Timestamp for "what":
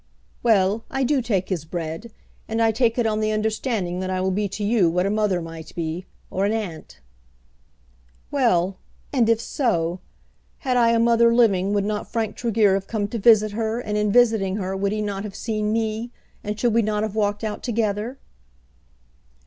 4.89-5.05